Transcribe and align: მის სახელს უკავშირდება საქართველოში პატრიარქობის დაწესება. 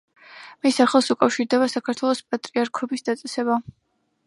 მის 0.65 0.79
სახელს 0.79 1.09
უკავშირდება 1.15 1.67
საქართველოში 1.75 2.27
პატრიარქობის 2.35 3.07
დაწესება. 3.11 3.63